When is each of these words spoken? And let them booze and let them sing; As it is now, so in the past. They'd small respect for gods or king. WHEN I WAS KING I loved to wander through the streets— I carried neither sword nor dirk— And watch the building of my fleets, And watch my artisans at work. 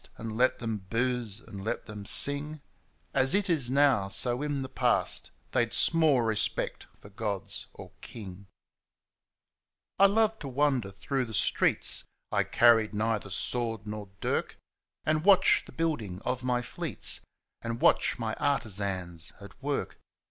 And 0.17 0.35
let 0.35 0.57
them 0.57 0.79
booze 0.89 1.39
and 1.41 1.63
let 1.63 1.85
them 1.85 2.07
sing; 2.07 2.61
As 3.13 3.35
it 3.35 3.51
is 3.51 3.69
now, 3.69 4.07
so 4.07 4.41
in 4.41 4.63
the 4.63 4.67
past. 4.67 5.29
They'd 5.51 5.75
small 5.75 6.23
respect 6.23 6.87
for 6.99 7.09
gods 7.11 7.67
or 7.75 7.91
king. 8.01 8.33
WHEN 8.33 8.37
I 8.39 8.39
WAS 8.39 8.41
KING 8.41 8.47
I 9.99 10.05
loved 10.23 10.39
to 10.41 10.47
wander 10.47 10.91
through 10.91 11.25
the 11.25 11.35
streets— 11.35 12.05
I 12.31 12.43
carried 12.43 12.95
neither 12.95 13.29
sword 13.29 13.85
nor 13.85 14.09
dirk— 14.21 14.57
And 15.05 15.23
watch 15.23 15.61
the 15.67 15.71
building 15.71 16.19
of 16.25 16.43
my 16.43 16.63
fleets, 16.63 17.21
And 17.61 17.79
watch 17.79 18.17
my 18.17 18.33
artisans 18.39 19.33
at 19.39 19.61
work. 19.61 19.99